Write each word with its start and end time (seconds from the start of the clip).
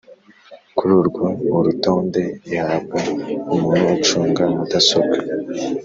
kururwo 0.77 1.23
urutonde 1.57 2.23
ihabwa 2.53 2.99
umuntu 3.53 3.85
ucunga 3.95 4.43
mudasobwa 4.55 5.17